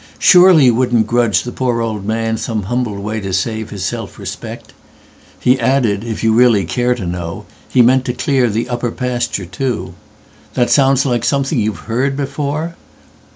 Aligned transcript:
Surely 0.17 0.65
you 0.65 0.73
wouldn't 0.73 1.05
grudge 1.05 1.43
the 1.43 1.51
poor 1.51 1.79
old 1.79 2.03
manSome 2.07 2.63
humble 2.63 2.99
way 2.99 3.19
to 3.19 3.31
save 3.31 3.69
his 3.69 3.85
self 3.85 4.17
respect. 4.17 4.73
He 5.39 5.59
added, 5.59 6.03
if 6.03 6.23
you 6.23 6.33
really 6.33 6.65
care 6.65 6.95
to 6.95 7.05
know, 7.05 7.45
He 7.69 7.83
meant 7.83 8.05
to 8.05 8.13
clear 8.13 8.49
the 8.49 8.67
upper 8.67 8.89
pasture, 8.89 9.45
too. 9.45 9.93
That 10.55 10.71
sounds 10.71 11.05
like 11.05 11.23
something 11.23 11.59
you 11.59 11.73
have 11.73 11.85
heard 11.85 12.17
before? 12.17 12.73